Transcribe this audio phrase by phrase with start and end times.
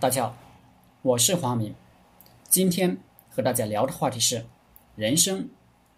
[0.00, 0.36] 大家好，
[1.02, 1.74] 我是黄明。
[2.48, 2.96] 今天
[3.28, 4.46] 和大家聊的话题是
[4.94, 5.50] 人生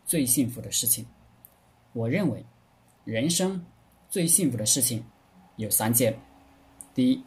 [0.06, 1.04] 最幸福的事情。
[1.92, 2.42] 我认为，
[3.04, 3.62] 人生
[4.08, 5.04] 最幸福的事情
[5.56, 6.18] 有三件：
[6.94, 7.22] 第一，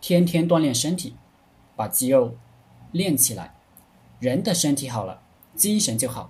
[0.00, 1.14] 天天锻炼身体，
[1.76, 2.36] 把肌肉
[2.90, 3.54] 练起来。
[4.18, 5.22] 人的身体好了，
[5.54, 6.28] 精神就好，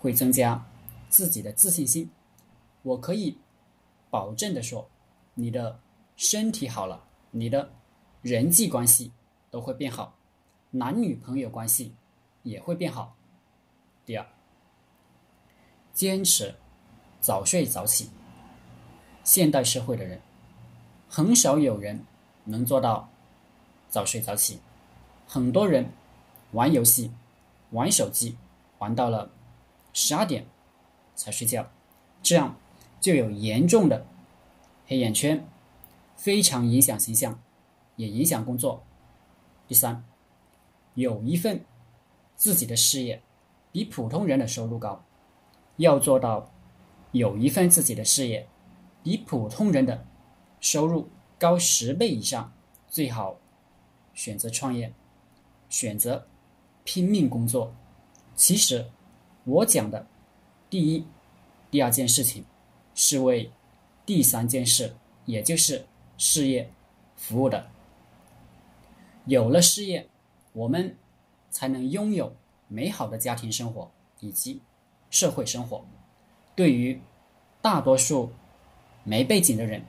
[0.00, 0.66] 会增加
[1.08, 2.10] 自己的自信心。
[2.82, 3.38] 我可以
[4.10, 4.90] 保证的说，
[5.34, 5.78] 你的
[6.16, 7.70] 身体好了，你的。
[8.24, 9.12] 人际关系
[9.50, 10.16] 都会变好，
[10.70, 11.92] 男女朋友关系
[12.42, 13.14] 也会变好。
[14.06, 14.26] 第二，
[15.92, 16.54] 坚持
[17.20, 18.08] 早睡早起。
[19.22, 20.22] 现代社会的人，
[21.06, 22.06] 很少有人
[22.44, 23.10] 能做到
[23.90, 24.60] 早睡早起，
[25.26, 25.92] 很多人
[26.52, 27.10] 玩游戏、
[27.72, 28.38] 玩手机，
[28.78, 29.30] 玩到了
[29.92, 30.46] 十二点
[31.14, 31.70] 才睡觉，
[32.22, 32.56] 这样
[33.02, 34.06] 就有严重的
[34.86, 35.46] 黑眼圈，
[36.16, 37.38] 非常影响形象。
[37.96, 38.82] 也影响工作。
[39.66, 40.04] 第三，
[40.94, 41.64] 有一份
[42.36, 43.22] 自己的事业，
[43.72, 45.04] 比普通人的收入高。
[45.76, 46.52] 要做到
[47.10, 48.46] 有一份自己的事业，
[49.02, 50.06] 比普通人的
[50.60, 52.52] 收入高十倍以上，
[52.88, 53.36] 最好
[54.12, 54.92] 选择创业，
[55.68, 56.26] 选择
[56.84, 57.74] 拼命工作。
[58.36, 58.88] 其实，
[59.44, 60.06] 我讲的
[60.70, 61.04] 第一、
[61.70, 62.44] 第二件事情，
[62.94, 63.50] 是为
[64.06, 65.84] 第三件事，也就是
[66.16, 66.70] 事业
[67.16, 67.73] 服务的。
[69.26, 70.08] 有了事业，
[70.52, 70.96] 我们
[71.50, 72.36] 才能拥有
[72.68, 74.60] 美好的家庭生活以及
[75.08, 75.84] 社会生活。
[76.54, 77.00] 对于
[77.62, 78.30] 大多数
[79.02, 79.82] 没背景的人，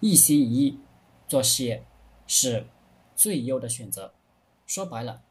[0.00, 0.78] 一心一意
[1.26, 1.82] 做事业
[2.26, 2.66] 是
[3.16, 4.12] 最优的选择。
[4.66, 5.22] 说白了，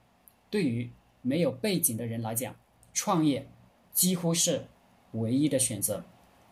[0.50, 2.56] 对于没有背景的人来讲，
[2.92, 3.48] 创业
[3.92, 4.66] 几乎是
[5.12, 6.04] 唯一的选择，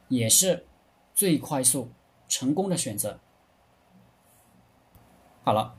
[0.08, 0.68] 也是
[1.16, 1.90] 最快速
[2.28, 3.20] 成功的选择。
[5.44, 5.76] 好了。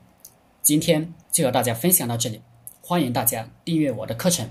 [0.67, 2.41] 今天就和大家分享到这里，
[2.81, 4.49] 欢迎大家订阅我的课程。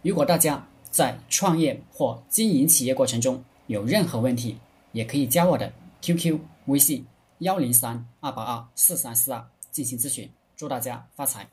[0.00, 4.56] 如果大家在创业或经营企业过程中有任何问题，
[4.92, 5.70] 也可以加我的
[6.00, 6.38] QQ
[6.68, 7.04] 微信
[7.40, 10.30] 幺零三二八二四三四二进行咨询。
[10.56, 11.46] 祝大家发财！